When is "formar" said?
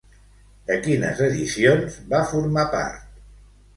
2.33-2.65